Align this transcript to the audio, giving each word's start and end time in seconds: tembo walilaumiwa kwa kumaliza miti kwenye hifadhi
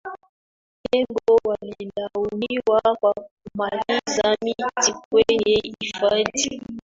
tembo 0.91 1.39
walilaumiwa 1.45 2.81
kwa 2.99 3.13
kumaliza 3.13 4.37
miti 4.43 4.93
kwenye 5.09 5.73
hifadhi 5.79 6.61